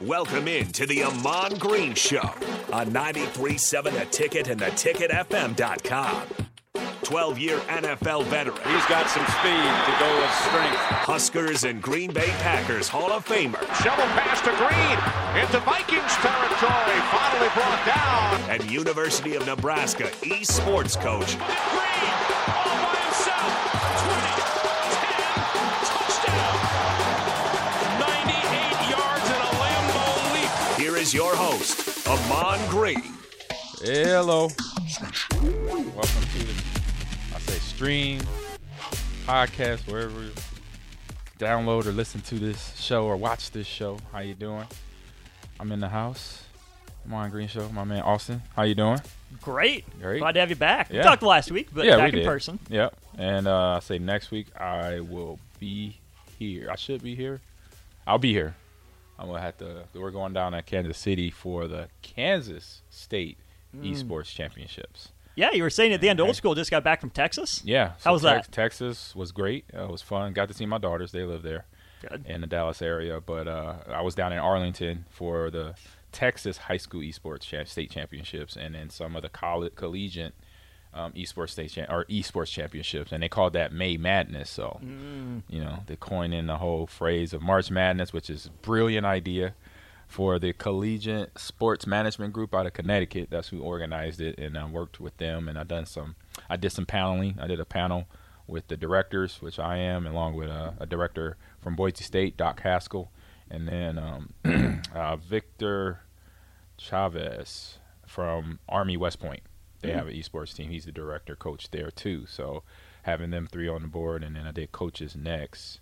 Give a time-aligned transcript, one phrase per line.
[0.00, 2.22] Welcome in to the Ahman Green Show
[2.72, 6.22] on 93.7 The Ticket and theticketfm.com.
[7.02, 8.56] 12 year NFL veteran.
[8.56, 10.78] He's got some speed to go with strength.
[11.04, 13.60] Huskers and Green Bay Packers Hall of Famer.
[13.82, 17.00] Shovel pass to Green into Vikings territory.
[17.10, 18.50] Finally brought down.
[18.50, 21.36] And University of Nebraska esports coach.
[21.36, 22.29] Green
[31.10, 33.02] is your host, Ahman Green.
[33.82, 34.48] Hello.
[35.32, 36.54] Welcome to the,
[37.34, 38.20] I say, stream,
[39.26, 40.30] podcast, wherever you
[41.36, 43.98] download or listen to this show or watch this show.
[44.12, 44.66] How you doing?
[45.58, 46.44] I'm in the house.
[47.06, 47.68] Ahman Green Show.
[47.70, 48.42] My man Austin.
[48.54, 49.00] How you doing?
[49.42, 49.84] Great.
[50.00, 50.20] Great.
[50.20, 50.90] Glad to have you back.
[50.90, 50.98] Yeah.
[50.98, 52.30] We talked last week, but yeah, back we in did.
[52.30, 52.58] person.
[52.68, 52.96] Yep.
[53.18, 55.96] And uh, I say next week I will be
[56.38, 56.70] here.
[56.70, 57.40] I should be here.
[58.06, 58.54] I'll be here.
[59.20, 59.84] I'm gonna have to.
[59.94, 63.38] We're going down to Kansas City for the Kansas State
[63.76, 63.88] Mm.
[63.92, 65.10] Esports Championships.
[65.36, 67.62] Yeah, you were saying at the end, old school just got back from Texas.
[67.64, 67.92] Yeah.
[68.02, 68.52] How was Tex- that?
[68.52, 69.64] Texas was great.
[69.72, 70.32] Uh, it was fun.
[70.32, 71.12] Got to see my daughters.
[71.12, 71.66] They live there
[72.02, 72.26] Good.
[72.26, 73.20] in the Dallas area.
[73.20, 75.74] But uh, I was down in Arlington for the
[76.10, 80.34] Texas High School Esports cha- State Championships, and then some of the college collegiate
[80.92, 84.50] um, esports state cha- or esports championships, and they called that May Madness.
[84.50, 85.42] So Mm.
[85.48, 89.06] you know they coined in the whole phrase of March Madness, which is a brilliant
[89.06, 89.54] idea
[90.08, 93.28] for the Collegiate Sports Management Group out of Connecticut.
[93.30, 95.48] That's who organized it, and I worked with them.
[95.48, 96.16] And I done some,
[96.48, 97.38] I did some paneling.
[97.40, 98.08] I did a panel
[98.48, 102.60] with the directors, which I am, along with uh, a director from Boise State, Doc
[102.62, 103.12] Haskell,
[103.48, 106.00] and then um, uh, Victor
[106.76, 109.42] Chavez from Army West Point.
[109.80, 110.70] They have an esports team.
[110.70, 112.26] He's the director, coach there too.
[112.26, 112.62] So
[113.04, 115.80] having them three on the board, and then I did coaches next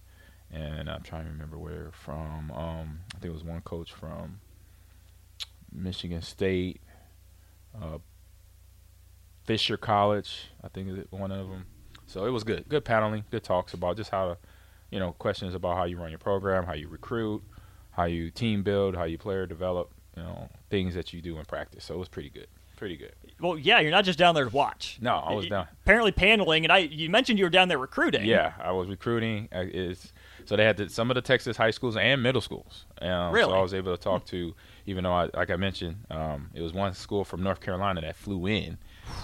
[0.51, 2.51] and I'm trying to remember where from.
[2.53, 4.41] Um, I think it was one coach from
[5.73, 6.81] Michigan State,
[7.81, 7.99] uh,
[9.45, 10.51] Fisher College.
[10.63, 11.67] I think is one of them.
[12.07, 14.39] So it was good, good paneling, good talks about just how to,
[14.91, 17.43] you know, questions about how you run your program, how you recruit,
[17.91, 21.45] how you team build, how you player develop, you know, things that you do in
[21.45, 21.85] practice.
[21.85, 22.47] So it was pretty good,
[22.79, 23.13] pretty good.
[23.41, 24.99] Well, yeah, you're not just down there to watch.
[25.01, 25.67] No, I was down.
[25.83, 28.25] Apparently paneling, and I you mentioned you were down there recruiting.
[28.25, 29.49] Yeah, I was recruiting.
[29.53, 30.13] Is
[30.45, 32.87] so they had the, some of the Texas high schools and middle schools.
[33.03, 33.51] Um, Really?
[33.51, 34.55] So I was able to talk to,
[34.87, 38.17] even though I, like I mentioned, um, it was one school from North Carolina that
[38.17, 38.79] flew in,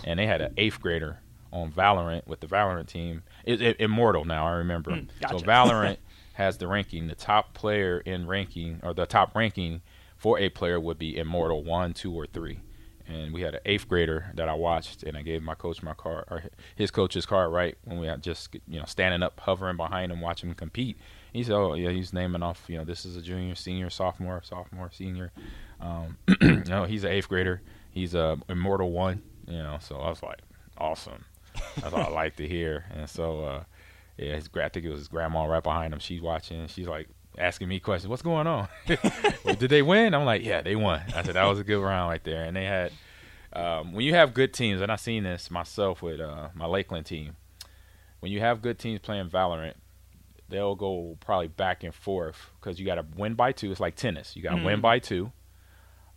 [0.04, 1.20] and they had an eighth grader
[1.52, 3.22] on Valorant with the Valorant team.
[3.44, 4.90] It, it, Immortal now, I remember.
[4.90, 5.38] Mm, gotcha.
[5.38, 5.96] So Valorant
[6.34, 7.06] has the ranking.
[7.06, 9.80] The top player in ranking, or the top ranking
[10.16, 12.60] for a player would be Immortal one, two, or three.
[13.06, 15.92] And we had an eighth grader that I watched, and I gave my coach my
[15.92, 16.44] card, or
[16.74, 20.20] his coach's car, right when we had just you know standing up, hovering behind him,
[20.20, 20.96] watching him compete.
[21.32, 22.64] He said, "Oh yeah, he's naming off.
[22.66, 25.32] You know, this is a junior, senior, sophomore, sophomore, senior.
[25.80, 26.16] Um,
[26.66, 27.60] know, he's an eighth grader.
[27.90, 29.22] He's a immortal one.
[29.46, 30.38] You know, so I was like,
[30.78, 31.24] awesome.
[31.76, 32.86] That's what I like to hear.
[32.90, 33.64] And so, uh,
[34.16, 36.00] yeah, his I think it was his grandma right behind him.
[36.00, 36.66] She's watching.
[36.68, 37.08] She's like
[37.38, 38.08] asking me questions.
[38.08, 38.68] What's going on?
[39.44, 40.14] Well, Did they win?
[40.14, 41.02] I'm like, yeah, they won.
[41.14, 42.44] I said that was a good round right there.
[42.44, 42.92] And they had
[43.52, 47.06] um, when you have good teams, and I've seen this myself with uh, my Lakeland
[47.06, 47.36] team.
[48.20, 49.74] When you have good teams playing Valorant,
[50.48, 53.70] they'll go probably back and forth because you got to win by two.
[53.70, 54.34] It's like tennis.
[54.34, 55.30] You got to win by two.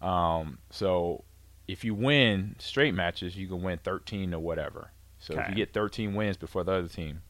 [0.01, 1.25] Um, so
[1.67, 4.91] if you win straight matches, you can win 13 or whatever.
[5.19, 7.21] So if you get 13 wins before the other team,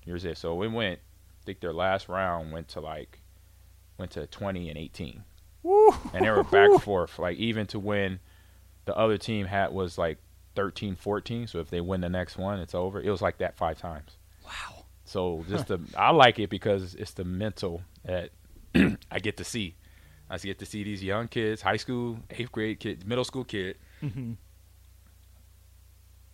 [0.00, 0.38] here's it.
[0.38, 1.00] So we went.
[1.40, 3.19] I think their last round went to like
[4.00, 5.22] went to 20 and 18,
[6.12, 7.18] and they were back and forth.
[7.18, 8.18] Like even to when
[8.86, 10.18] the other team had was like
[10.56, 11.46] 13, 14.
[11.46, 13.00] So if they win the next one, it's over.
[13.00, 14.16] It was like that five times.
[14.44, 14.84] Wow.
[15.04, 18.30] So just the I like it because it's the mental that
[19.10, 19.76] I get to see.
[20.28, 23.76] I get to see these young kids, high school, eighth grade kid, middle school kid,
[24.02, 24.32] Mm-hmm.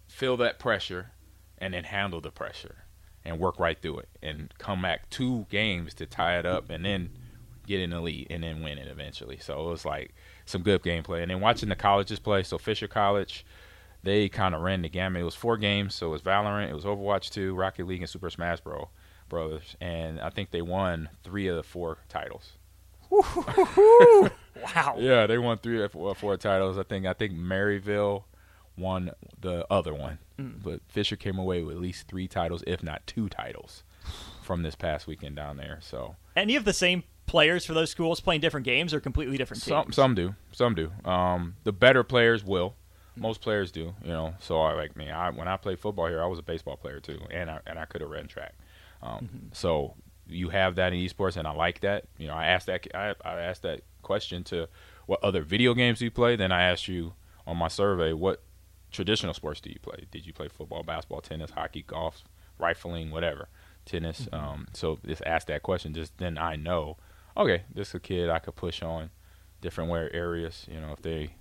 [0.09, 1.11] feel that pressure
[1.59, 2.85] and then handle the pressure
[3.25, 6.85] and work right through it and come back two games to tie it up and
[6.85, 7.11] then
[7.67, 9.39] get an elite and then win it eventually.
[9.39, 11.23] So it was like some good gameplay.
[11.23, 13.45] And then watching the colleges play, so Fisher College,
[14.03, 15.23] they kind of ran the gamut.
[15.23, 18.11] It was four games, so it was Valorant, it was Overwatch 2, Rocket League, and
[18.11, 18.87] Super Smash Bros.
[19.29, 22.53] Brothers, and I think they won three of the four titles.
[24.63, 24.97] Wow.
[24.99, 26.79] Yeah, they won three or four, four titles.
[26.79, 28.25] I think I think Maryville
[28.77, 29.11] won
[29.41, 30.63] the other one, mm.
[30.63, 33.85] but Fisher came away with at least three titles, if not two titles,
[34.43, 35.79] from this past weekend down there.
[35.83, 37.05] So Any of the same
[37.37, 39.97] players for those schools playing different games or completely different some teams?
[39.97, 40.91] some do, some do.
[41.05, 42.75] Um, the better players will.
[43.15, 44.35] Most players do, you know.
[44.41, 45.11] So I like me.
[45.11, 47.79] I when I played football here, I was a baseball player too, and I and
[47.79, 48.55] I could have ran track.
[49.03, 49.95] Um, So
[50.27, 52.05] you have that in esports, and I like that.
[52.17, 54.67] You know, I asked that I, I asked that question to
[55.05, 56.37] what other video games do you play.
[56.37, 57.13] Then I asked you
[57.47, 58.43] on my survey what
[58.91, 60.07] traditional sports do you play?
[60.11, 62.25] Did you play football, basketball, tennis, hockey, golf,
[62.59, 63.49] rifling, whatever,
[63.85, 64.23] tennis?
[64.23, 64.35] Mm-hmm.
[64.35, 65.93] Um, so just ask that question.
[65.93, 66.97] Just then I know,
[67.37, 69.11] okay, this is a kid I could push on
[69.61, 70.67] different wear areas.
[70.71, 71.35] You know, if they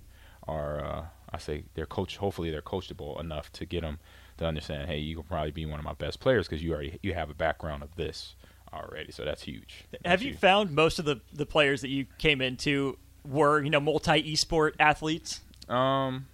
[0.46, 2.16] are, uh, I say they're coach.
[2.16, 3.98] Hopefully, they're coachable enough to get them
[4.38, 4.88] to understand.
[4.88, 7.30] Hey, you can probably be one of my best players because you already you have
[7.30, 8.34] a background of this
[8.72, 9.12] already.
[9.12, 9.84] So that's huge.
[9.90, 13.70] That's have you found most of the the players that you came into were you
[13.70, 15.40] know multi esport athletes?
[15.68, 16.26] Um,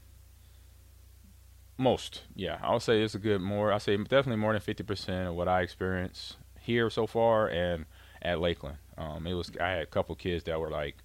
[1.78, 2.58] most, yeah.
[2.62, 3.72] I would say it's a good more.
[3.72, 7.86] I say definitely more than fifty percent of what I experience here so far and
[8.20, 8.78] at Lakeland.
[8.98, 10.96] Um, it was I had a couple kids that were like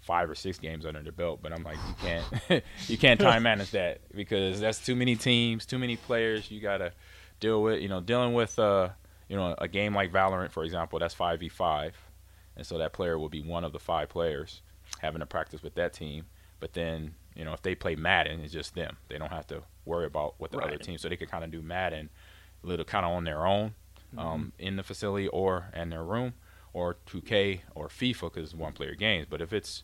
[0.00, 3.42] five or six games under their belt, but I'm like, you can't you can't time
[3.50, 6.50] manage that because that's too many teams, too many players.
[6.50, 6.92] You gotta
[7.40, 8.90] deal with you know dealing with uh
[9.28, 10.98] you know a game like Valorant for example.
[10.98, 11.96] That's five v five,
[12.56, 14.62] and so that player will be one of the five players
[14.98, 16.26] having to practice with that team.
[16.60, 18.98] But then you know if they play Madden, it's just them.
[19.08, 20.68] They don't have to worry about what the right.
[20.68, 22.10] other team, so they could kind of do Madden
[22.62, 23.74] a little kind of on their own
[24.14, 24.18] mm-hmm.
[24.18, 26.34] um, in the facility or in their room
[26.74, 29.26] or 2K or FIFA because one player games.
[29.30, 29.82] But if it's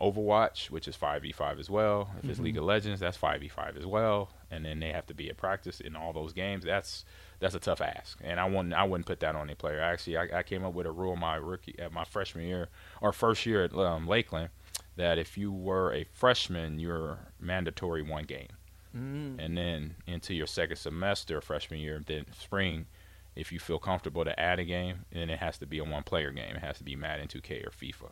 [0.00, 2.10] Overwatch, which is 5v5 as well.
[2.18, 2.44] If it's mm-hmm.
[2.44, 4.28] League of Legends, that's 5v5 as well.
[4.50, 6.64] And then they have to be at practice in all those games.
[6.64, 7.04] That's
[7.38, 9.80] that's a tough ask, and I wouldn't I wouldn't put that on any player.
[9.80, 12.68] Actually, I, I came up with a rule my rookie at my freshman year
[13.00, 14.50] or first year at um, Lakeland
[14.96, 18.48] that if you were a freshman, you're mandatory one game,
[18.96, 19.36] mm.
[19.38, 22.86] and then into your second semester, freshman year, then spring,
[23.36, 26.02] if you feel comfortable to add a game, then it has to be a one
[26.02, 26.56] player game.
[26.56, 28.10] It has to be Madden 2K or FIFA.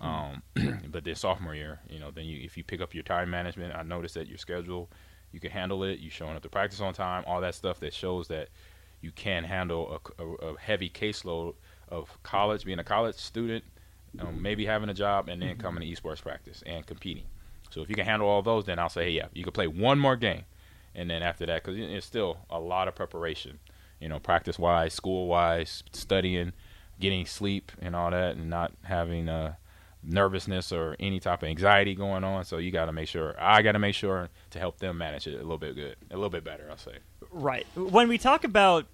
[0.00, 0.42] Um,
[0.90, 3.74] but then sophomore year, you know, then you if you pick up your time management,
[3.74, 4.88] I noticed that your schedule,
[5.32, 5.98] you can handle it.
[5.98, 8.48] You showing up to practice on time, all that stuff that shows that
[9.00, 11.54] you can handle a, a, a heavy caseload
[11.88, 13.64] of college, being a college student,
[14.20, 15.60] um, maybe having a job, and then mm-hmm.
[15.60, 17.24] coming to esports practice and competing.
[17.70, 19.66] So if you can handle all those, then I'll say, hey, yeah, you can play
[19.66, 20.44] one more game,
[20.94, 23.58] and then after that, because it's still a lot of preparation,
[24.00, 26.52] you know, practice wise, school wise, studying,
[27.00, 29.54] getting sleep, and all that, and not having uh,
[30.02, 32.44] nervousness or any type of anxiety going on.
[32.44, 35.26] So you got to make sure I got to make sure to help them manage
[35.26, 36.66] it a little bit good, a little bit better.
[36.70, 36.98] I'll say.
[37.30, 37.66] Right.
[37.74, 38.86] When we talk about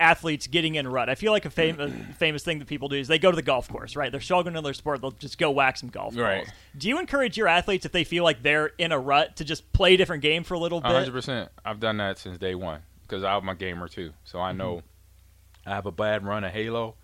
[0.00, 3.08] athletes getting in rut, I feel like a famous famous thing that people do is
[3.08, 3.96] they go to the golf course.
[3.96, 4.10] Right.
[4.10, 5.00] They're struggling in their sport.
[5.00, 6.24] They'll just go whack some golf balls.
[6.24, 6.52] Right.
[6.76, 9.72] Do you encourage your athletes if they feel like they're in a rut to just
[9.72, 10.88] play a different game for a little bit?
[10.88, 11.12] 100.
[11.12, 14.12] percent I've done that since day one because I'm a gamer too.
[14.24, 15.70] So I know mm-hmm.
[15.70, 16.96] I have a bad run of Halo,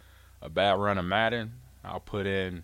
[0.43, 1.53] a bad run of Madden.
[1.85, 2.63] I'll put in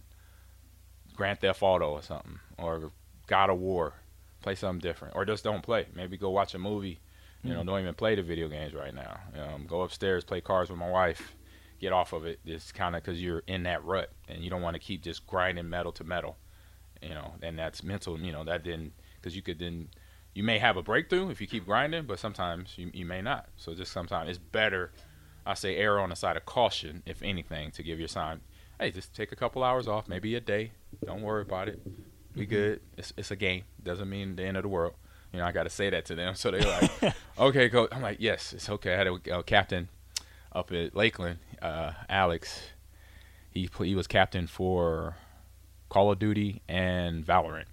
[1.14, 2.90] Grand Theft Auto or something, or
[3.26, 3.94] God of War.
[4.42, 5.86] Play something different, or just don't play.
[5.94, 7.00] Maybe go watch a movie.
[7.42, 7.66] You know, mm.
[7.66, 9.18] don't even play the video games right now.
[9.40, 11.34] Um, go upstairs, play cards with my wife.
[11.80, 12.40] Get off of it.
[12.44, 15.26] It's kind of because you're in that rut, and you don't want to keep just
[15.26, 16.36] grinding metal to metal.
[17.02, 18.18] You know, and that's mental.
[18.18, 19.88] You know, that didn't because you could then
[20.36, 23.48] you may have a breakthrough if you keep grinding, but sometimes you, you may not.
[23.56, 24.92] So just sometimes it's better,
[25.44, 28.40] I say, err on the side of caution, if anything, to give your sign
[28.78, 30.72] hey, just take a couple hours off, maybe a day.
[31.04, 31.80] Don't worry about it.
[32.34, 32.50] We mm-hmm.
[32.50, 32.80] good.
[32.96, 33.64] It's it's a game.
[33.82, 34.94] Doesn't mean the end of the world.
[35.32, 36.34] You know, I got to say that to them.
[36.36, 37.90] So they're like, okay, coach.
[37.92, 38.94] I'm like, yes, it's okay.
[38.94, 39.88] I had a, a captain
[40.52, 42.60] up at Lakeland, uh, Alex.
[43.50, 45.16] He he was captain for
[45.88, 47.66] Call of Duty and Valorant.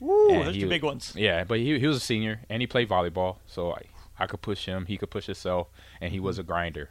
[0.00, 1.12] Woo, and those two big ones.
[1.14, 3.82] Yeah, but he he was a senior and he played volleyball, so I
[4.18, 4.86] I could push him.
[4.86, 5.68] He could push himself,
[6.00, 6.90] and he was a grinder.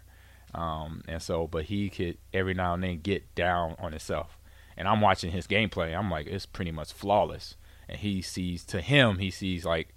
[0.53, 4.37] Um, and so, but he could every now and then get down on himself.
[4.75, 5.95] And I'm watching his gameplay.
[5.95, 7.55] I'm like, it's pretty much flawless.
[7.87, 9.93] And he sees, to him, he sees like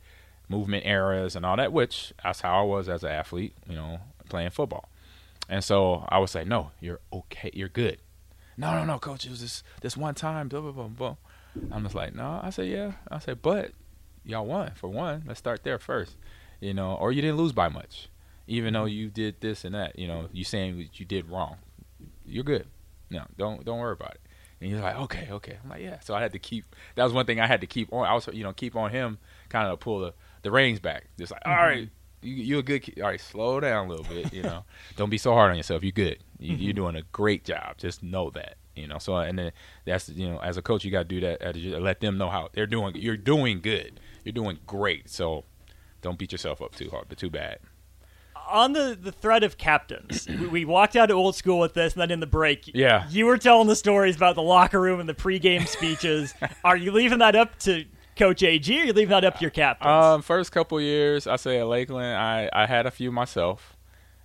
[0.49, 4.01] movement errors and all that, which that's how I was as an athlete, you know,
[4.29, 4.89] playing football.
[5.49, 7.99] And so I would say, no, you're okay, you're good.
[8.57, 11.17] No, no, no, coach, it was this this one time, blah blah blah blah.
[11.71, 12.41] I'm just like, no.
[12.43, 12.93] I said, yeah.
[13.11, 13.73] I said, but
[14.25, 15.25] y'all won for one.
[15.27, 16.17] Let's start there first,
[16.61, 18.09] you know, or you didn't lose by much
[18.47, 21.57] even though you did this and that, you know, you saying that you did wrong.
[22.27, 22.67] You're good.
[23.11, 24.21] No, don't don't worry about it.
[24.61, 25.59] And he's like, okay, okay.
[25.63, 26.01] I'm like, yeah.
[26.01, 26.65] So I had to keep.
[26.95, 28.07] That was one thing I had to keep on.
[28.07, 29.19] I was, you know, keep on him,
[29.49, 31.05] kind of pull the the reins back.
[31.19, 31.63] Just like, all mm-hmm.
[31.63, 31.89] right,
[32.23, 32.83] you you a good.
[32.83, 33.01] Kid.
[33.01, 34.33] All right, slow down a little bit.
[34.33, 34.65] You know,
[34.97, 35.83] don't be so hard on yourself.
[35.83, 36.19] You're good.
[36.39, 36.63] You, mm-hmm.
[36.63, 37.79] You're doing a great job.
[37.79, 38.57] Just know that.
[38.77, 38.99] You know.
[38.99, 39.53] So and then
[39.85, 41.57] that's you know, as a coach, you got to do that.
[41.81, 42.95] Let them know how they're doing.
[42.97, 44.01] You're doing good.
[44.25, 45.11] You're doing great.
[45.11, 45.45] So
[46.01, 47.59] don't beat yourself up too hard, but too bad
[48.53, 51.95] on the, the thread of captains, we, we, walked out of old school with this,
[51.95, 55.01] and then in the break, yeah, you were telling the stories about the locker room
[55.01, 56.35] and the pregame speeches.
[56.65, 57.85] Are you leaving that up to
[58.17, 59.89] Coach AG, or are you leaving that up to your captains?
[59.89, 63.77] Um, first couple years, I say at Lakeland, I, I had a few myself,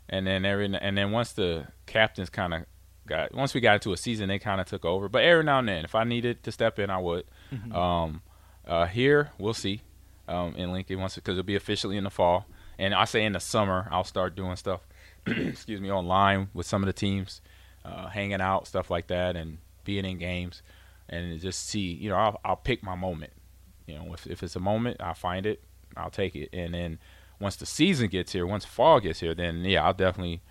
[0.09, 2.65] and then every and then once the captains kind of
[3.07, 5.09] got once we got into a season, they kind of took over.
[5.09, 7.25] But every now and then, if I needed to step in, I would.
[7.51, 7.75] Mm-hmm.
[7.75, 8.21] Um,
[8.65, 9.81] uh, here, we'll see.
[10.27, 12.45] Um, in Lincoln, once because it'll be officially in the fall,
[12.77, 14.81] and I say in the summer, I'll start doing stuff.
[15.25, 17.41] excuse me, online with some of the teams,
[17.85, 20.61] uh, hanging out, stuff like that, and being in games,
[21.07, 21.93] and just see.
[21.93, 23.31] You know, I'll, I'll pick my moment.
[23.85, 25.63] You know, if if it's a moment, I'll find it,
[25.95, 26.99] I'll take it, and then
[27.39, 30.41] once the season gets here, once fall gets here, then yeah, I'll definitely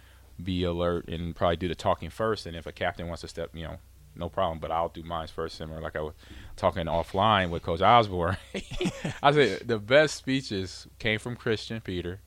[0.42, 2.46] be alert and probably do the talking first.
[2.46, 3.78] And if a captain wants to step, you know,
[4.14, 4.58] no problem.
[4.58, 6.14] But I'll do mine first, similar like I was
[6.56, 8.36] talking offline with Coach Osborne.
[9.22, 12.20] I said the best speeches came from Christian Peter,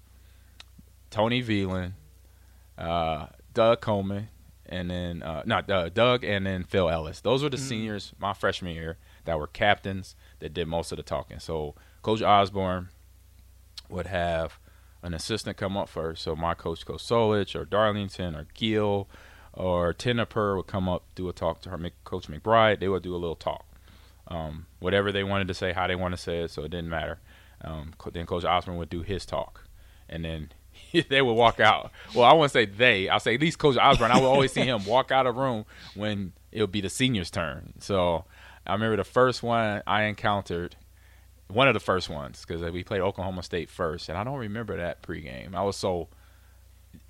[1.09, 1.93] Tony Veland,
[2.77, 4.29] uh, Doug Colman,
[4.65, 7.21] and then uh, not uh, Doug, and then Phil Ellis.
[7.21, 7.67] Those were the mm-hmm.
[7.67, 11.39] seniors my freshman year that were captains that did most of the talking.
[11.39, 12.89] So Coach Osborne
[13.89, 14.59] would have
[15.01, 16.23] an assistant come up first.
[16.23, 19.07] So my coach, Coach Solich, or Darlington, or Gill,
[19.53, 22.79] or Tenopir would come up, do a talk to her, Coach McBride.
[22.79, 23.65] They would do a little talk.
[24.27, 26.89] Um, whatever they wanted to say, how they want to say it, so it didn't
[26.89, 27.19] matter.
[27.61, 29.65] Um, then Coach Osborne would do his talk,
[30.07, 30.51] and then
[31.09, 31.91] they would walk out.
[32.13, 33.09] Well, I wouldn't say they.
[33.09, 34.11] I'll say at least Coach Osborne.
[34.11, 35.65] I would always see him walk out of room
[35.95, 37.73] when it would be the seniors' turn.
[37.79, 38.25] So
[38.67, 40.75] I remember the first one I encountered–
[41.49, 44.77] one of the first ones because we played Oklahoma State first, and I don't remember
[44.77, 45.55] that pregame.
[45.55, 46.07] I was so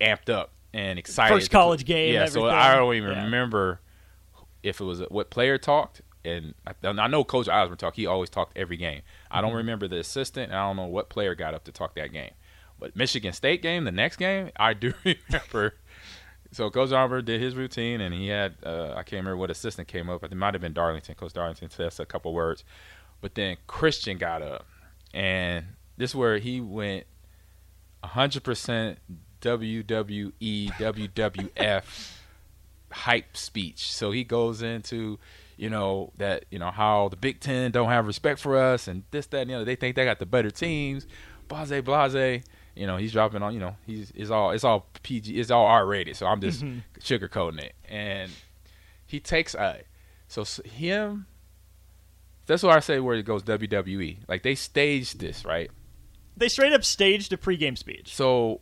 [0.00, 1.34] amped up and excited.
[1.34, 2.14] First college game.
[2.14, 2.42] Yeah, everything.
[2.42, 3.24] so I don't even yeah.
[3.24, 3.80] remember
[4.62, 6.02] if it was what player talked.
[6.22, 7.96] And I, I know Coach Osborne talked.
[7.96, 8.98] He always talked every game.
[8.98, 9.36] Mm-hmm.
[9.36, 9.56] I don't mm-hmm.
[9.58, 12.32] remember the assistant, and I don't know what player got up to talk that game.
[12.78, 15.74] But Michigan State game, the next game, I do remember.
[16.52, 19.88] so Coach Osborne did his routine, and he had uh, I can't remember what assistant
[19.88, 20.24] came up.
[20.24, 21.14] It might have been Darlington.
[21.14, 22.64] Coach Darlington said a couple words.
[23.20, 24.66] But then Christian got up,
[25.12, 25.64] and
[25.96, 27.04] this is where he went
[28.02, 28.96] 100%
[29.40, 32.12] WWE, WWF
[32.92, 33.92] hype speech.
[33.92, 35.18] So he goes into,
[35.56, 39.04] you know, that, you know, how the Big Ten don't have respect for us and
[39.10, 39.64] this, that, and the other.
[39.64, 41.06] They think they got the better teams.
[41.48, 42.42] Blase, blase.
[42.76, 45.66] You know, he's dropping on, you know, he's it's all it's all PG it's all
[45.66, 46.16] R rated.
[46.16, 46.78] So I'm just mm-hmm.
[47.00, 47.74] sugarcoating it.
[47.88, 48.30] And
[49.06, 49.80] he takes a
[50.28, 51.26] so him
[52.50, 54.18] that's why I say where it goes WWE.
[54.26, 55.70] Like they staged this, right?
[56.36, 58.12] They straight up staged a pregame speech.
[58.12, 58.60] So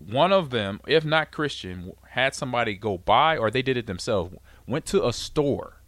[0.00, 4.34] one of them, if not Christian, had somebody go by or they did it themselves,
[4.66, 5.80] went to a store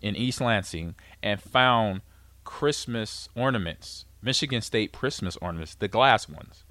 [0.00, 2.00] in East Lansing and found
[2.44, 6.64] Christmas ornaments, Michigan State Christmas ornaments, the glass ones.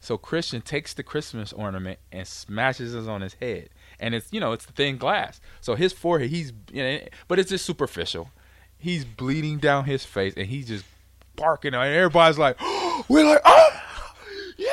[0.00, 4.40] So Christian takes the Christmas ornament and smashes it on his head, and it's you
[4.40, 5.40] know it's the thin glass.
[5.60, 6.98] So his forehead, he's you know,
[7.28, 8.30] but it's just superficial
[8.78, 10.84] he's bleeding down his face, and he's just
[11.36, 12.60] barking, and everybody's like,
[13.08, 13.82] we're like, oh,
[14.56, 14.66] yeah,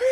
[0.00, 0.06] yeah,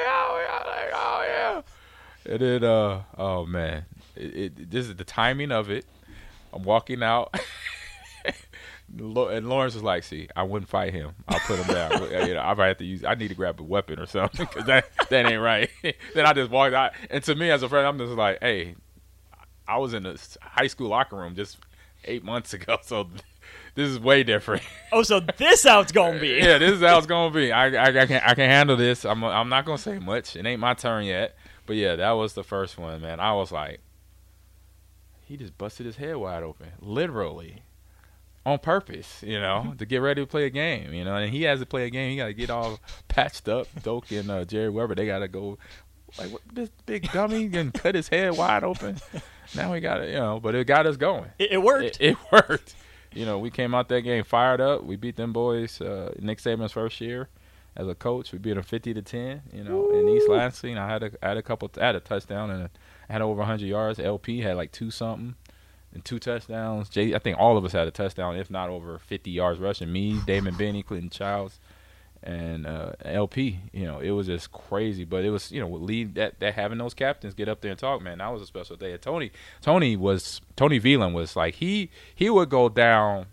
[0.00, 2.32] yeah, yeah, oh yeah.
[2.32, 3.84] And then, uh, oh man,
[4.16, 5.84] it, it, this is the timing of it.
[6.52, 7.34] I'm walking out.
[8.98, 11.12] and Lawrence was like, "See, I wouldn't fight him.
[11.28, 12.02] I'll put him down.
[12.26, 13.04] you know, I might have to use.
[13.04, 15.70] I need to grab a weapon or something because that that ain't right."
[16.14, 18.74] then I just walked out, and to me as a friend, I'm just like, "Hey,
[19.66, 21.58] I was in a high school locker room just
[22.04, 22.78] eight months ago.
[22.84, 23.08] So
[23.74, 24.62] this is way different.
[24.92, 26.28] Oh, so this how it's gonna be?
[26.42, 27.52] yeah, this is how it's gonna be.
[27.52, 29.04] I, I, I can I can handle this.
[29.04, 30.36] I'm I'm not gonna say much.
[30.36, 31.36] It ain't my turn yet.
[31.66, 33.20] But yeah, that was the first one, man.
[33.20, 33.80] I was like,
[35.24, 37.62] he just busted his head wide open, literally,
[38.44, 39.22] on purpose.
[39.24, 40.92] You know, to get ready to play a game.
[40.92, 42.10] You know, and he has to play a game.
[42.10, 43.68] He got to get all patched up.
[43.82, 45.58] Doak and uh, Jerry Weber, they got to go
[46.18, 48.96] like what, this big dummy and cut his head wide open.
[49.56, 51.30] now we got it, you know, but it got us going.
[51.38, 51.98] It, it worked.
[52.00, 52.74] It, it, worked.
[53.12, 54.84] You know, we came out that game fired up.
[54.84, 55.80] We beat them boys.
[55.80, 57.28] Uh, Nick Saban's first year
[57.76, 59.42] as a coach, we beat them fifty to ten.
[59.52, 59.98] You know, Woo.
[59.98, 62.70] in East Lansing, I had a I had a couple, I had a touchdown and
[63.08, 63.98] I had over hundred yards.
[63.98, 65.34] LP had like two something
[65.92, 66.88] and two touchdowns.
[66.88, 69.92] Jay, I think all of us had a touchdown, if not over fifty yards rushing.
[69.92, 71.58] Me, Damon Benning, Clinton Childs
[72.22, 73.60] and uh, LP.
[73.72, 75.04] You know, it was just crazy.
[75.04, 77.80] But it was you know lead that that having those captains get up there and
[77.80, 78.18] talk, man.
[78.18, 78.92] That was a special day.
[78.92, 83.26] And Tony Tony was Tony Veland was like he he would go down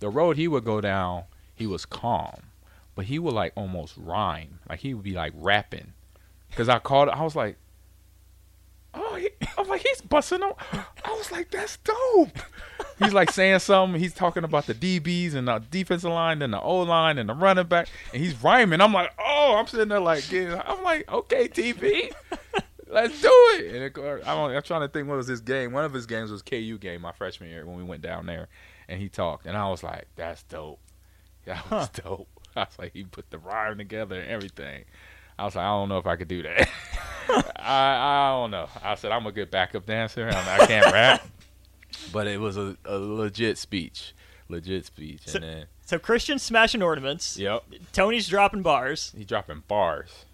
[0.00, 1.24] the road he would go down.
[1.54, 2.42] He was calm,
[2.94, 4.60] but he would like almost rhyme.
[4.68, 5.92] Like he would be like rapping.
[6.54, 7.08] Cause I called.
[7.08, 7.56] I was like,
[9.68, 10.54] was like, he's busting on.
[11.04, 12.38] I was like, that's dope
[12.98, 14.00] he's like saying something.
[14.00, 17.34] He's talking about the DBs and the defensive line and the O line and the
[17.34, 18.80] running back, and he's rhyming.
[18.80, 22.12] I'm like, oh, I'm sitting there like, I'm like, okay, TV,
[22.88, 23.74] let's do it.
[23.74, 25.72] And it, I'm, I'm trying to think what was his game.
[25.72, 28.48] One of his games was KU game my freshman year when we went down there,
[28.88, 30.80] and he talked, and I was like, that's dope.
[31.44, 32.02] That was huh.
[32.02, 32.28] dope.
[32.56, 34.84] I was like, he put the rhyme together and everything.
[35.38, 36.68] I was like, I don't know if I could do that.
[37.56, 38.68] I, I don't know.
[38.82, 40.28] I said I'm a good backup dancer.
[40.32, 41.26] I, I can't rap,
[42.12, 44.14] but it was a, a legit speech,
[44.48, 45.22] legit speech.
[45.26, 47.38] So- and then, So Christian's smashing ornaments.
[47.38, 49.12] yep, Tony's dropping bars.
[49.16, 50.24] he dropping bars.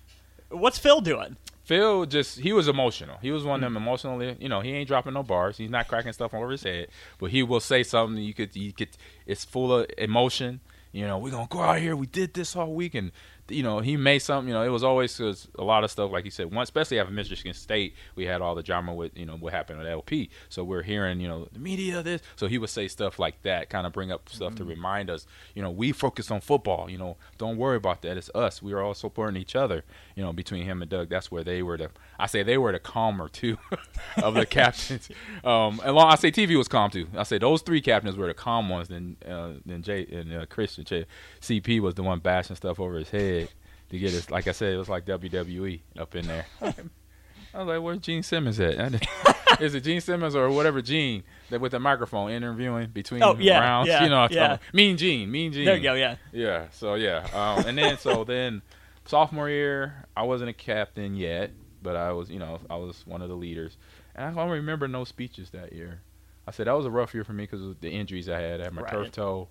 [0.50, 1.36] What's Phil doing?
[1.64, 3.16] Phil just he was emotional.
[3.22, 3.88] He was one of them hmm.
[3.88, 4.36] emotionally.
[4.38, 5.56] You know, he ain't dropping no bars.
[5.56, 8.22] He's not cracking stuff over his head, but he will say something.
[8.22, 8.90] You could you could.
[9.26, 10.60] It's full of emotion.
[10.92, 11.96] You know, we're gonna go out here.
[11.96, 13.10] We did this all week, and
[13.48, 14.48] you know, he made something.
[14.48, 16.52] You know, it was always 'cause a lot of stuff, like he said.
[16.52, 19.80] One, especially after Michigan State, we had all the drama with you know what happened
[19.80, 20.30] at LP.
[20.48, 22.22] So we're hearing you know the media this.
[22.36, 25.26] So he would say stuff like that, kind of bring up stuff to remind us.
[25.54, 26.88] You know, we focus on football.
[26.88, 28.16] You know, don't worry about that.
[28.16, 28.62] It's us.
[28.62, 29.84] We are all supporting each other.
[30.16, 31.90] You know, between him and Doug, that's where they were the.
[32.18, 33.58] I say they were the calmer two
[34.22, 35.10] of the captains.
[35.42, 37.08] Um, and long, I say TV was calm too.
[37.16, 38.88] I say those three captains were the calm ones.
[38.88, 41.04] Then uh, then Jay and uh, Christian Jay,
[41.42, 43.43] CP was the one bashing stuff over his head
[43.90, 44.30] to get us.
[44.30, 46.46] Like I said, it was like WWE up in there.
[46.62, 49.06] I was like, where's Gene Simmons at?
[49.60, 53.60] Is it Gene Simmons or whatever Gene that with the microphone interviewing between Oh, yeah,
[53.60, 53.88] rounds?
[53.88, 54.58] yeah, you know, yeah.
[54.72, 55.64] Mean Gene, Mean Gene.
[55.64, 55.94] There you go.
[55.94, 56.16] Yeah.
[56.32, 56.66] Yeah.
[56.72, 58.62] So yeah, um, and then so then
[59.04, 63.22] sophomore year, I wasn't a captain yet, but I was, you know, I was one
[63.22, 63.76] of the leaders,
[64.16, 66.00] and I don't remember no speeches that year.
[66.48, 68.60] I said that was a rough year for me because of the injuries I had.
[68.60, 68.90] I had my Right.
[68.90, 69.48] turf toe,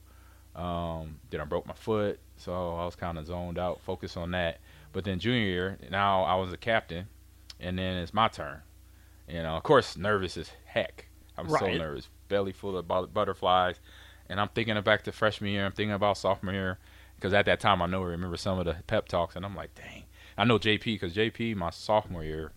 [0.56, 4.32] um, then I broke my foot, so I was kind of zoned out, focused on
[4.32, 4.60] that.
[4.92, 7.08] But then junior year, now I was a captain,
[7.60, 8.62] and then it's my turn.
[9.28, 11.08] You know, of course, nervous as heck.
[11.38, 13.80] I'm so nervous, belly full of butterflies,
[14.30, 15.66] and I'm thinking back to freshman year.
[15.66, 16.78] I'm thinking about sophomore year
[17.16, 19.56] because at that time I know I remember some of the pep talks, and I'm
[19.56, 20.04] like, dang.
[20.38, 22.52] I know JP because JP my sophomore year,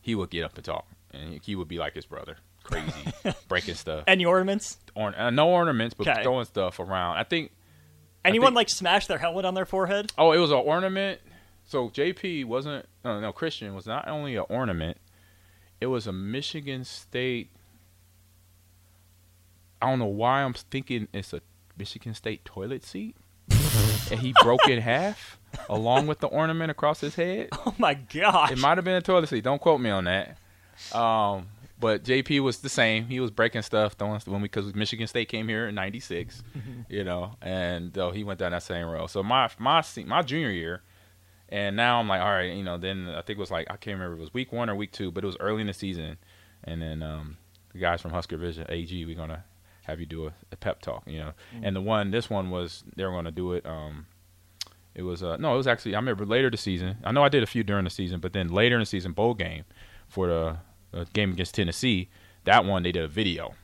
[0.00, 3.12] he would get up and talk, and he would be like his brother, crazy,
[3.48, 4.78] breaking stuff, Any ornaments?
[4.94, 6.22] Orn- uh, no ornaments, but Okay.
[6.22, 7.16] throwing stuff around.
[7.16, 7.52] I think
[8.24, 10.12] Anyone think- like smash their helmet on their forehead?
[10.18, 11.20] Oh, it was an ornament.
[11.64, 12.86] So JP wasn't.
[13.04, 14.98] No, no, Christian was not only an ornament.
[15.80, 17.50] It was a Michigan State.
[19.82, 21.40] I don't know why I'm thinking it's a
[21.76, 23.14] Michigan State toilet seat,
[24.10, 25.38] and he broke in half
[25.68, 27.48] along with the ornament across his head.
[27.52, 28.52] Oh my gosh.
[28.52, 29.44] It might have been a toilet seat.
[29.44, 30.38] Don't quote me on that.
[30.96, 33.06] Um, but JP was the same.
[33.06, 36.42] He was breaking stuff throwing when we because Michigan State came here in '96,
[36.88, 39.08] you know, and uh, he went down that same road.
[39.08, 40.82] So my my my junior year,
[41.48, 42.78] and now I'm like, all right, you know.
[42.78, 44.74] Then I think it was like I can't remember if it was week one or
[44.74, 46.16] week two, but it was early in the season,
[46.64, 47.36] and then um,
[47.72, 49.44] the guys from Husker Vision AG, we're gonna
[49.82, 51.32] have you do a, a pep talk, you know.
[51.62, 53.66] And the one, this one was they were gonna do it.
[53.66, 54.06] Um,
[54.94, 56.96] it was uh no, it was actually I remember later the season.
[57.04, 59.12] I know I did a few during the season, but then later in the season
[59.12, 59.64] bowl game
[60.08, 60.56] for the
[60.92, 62.08] uh, game against Tennessee,
[62.44, 63.54] that one they did a video,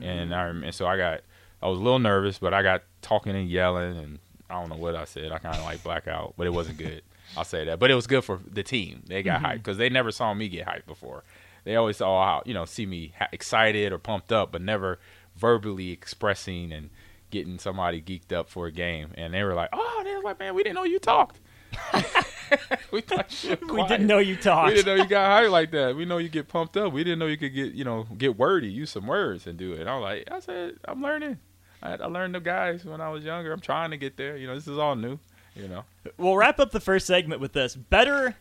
[0.00, 1.20] and I and so I got
[1.62, 4.18] I was a little nervous, but I got talking and yelling, and
[4.50, 5.32] I don't know what I said.
[5.32, 7.02] I kind of like black out, but it wasn't good.
[7.36, 9.02] I'll say that, but it was good for the team.
[9.06, 11.24] They got hyped because they never saw me get hyped before.
[11.64, 14.98] They always saw how you know see me excited or pumped up, but never
[15.36, 16.90] verbally expressing and
[17.30, 19.12] getting somebody geeked up for a game.
[19.14, 21.40] And they were like, "Oh, they were like, man, we didn't know you talked."
[22.90, 24.68] we thought you we didn't know you talked.
[24.68, 25.96] We didn't know you got hyped like that.
[25.96, 26.92] We know you get pumped up.
[26.92, 29.72] We didn't know you could get, you know, get wordy, use some words and do
[29.72, 29.86] it.
[29.86, 31.38] I was like, I said, I'm learning.
[31.82, 33.52] I, I learned the guys when I was younger.
[33.52, 34.36] I'm trying to get there.
[34.36, 35.18] You know, this is all new.
[35.54, 35.84] You know,
[36.16, 38.36] We'll wrap up the first segment with this: better,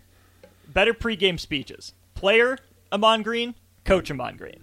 [0.68, 1.94] better pregame speeches.
[2.16, 2.58] Player
[2.90, 4.62] Ahman Green, Coach Ahman Green.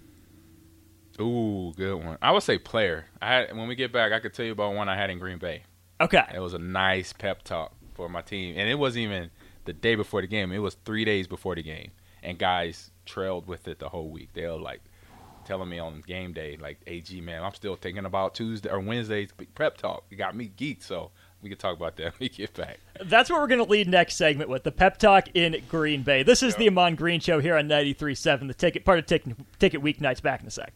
[1.21, 2.17] ooh, good one.
[2.23, 3.05] I would say player.
[3.21, 5.19] I had when we get back, I could tell you about one I had in
[5.19, 5.63] Green Bay.
[6.01, 6.23] Okay.
[6.33, 9.29] It was a nice pep talk for my team, and it wasn't even
[9.65, 10.53] the day before the game.
[10.53, 11.91] It was three days before the game,
[12.23, 14.29] and guys trailed with it the whole week.
[14.33, 14.79] They were like
[15.43, 19.31] telling me on game day, like, "Ag man, I'm still thinking about Tuesday or Wednesday's
[19.53, 20.05] prep talk.
[20.09, 22.79] It got me geeked." So we could talk about that when we get back.
[23.03, 26.23] That's what we're going to lead next segment with the pep talk in Green Bay.
[26.23, 29.83] This is the Ahman Green Show here on 93.7, the ticket part of ticket, ticket
[29.83, 30.21] weeknights.
[30.21, 30.73] Back in a sec.